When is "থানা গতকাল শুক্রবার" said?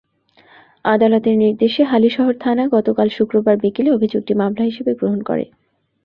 2.39-3.55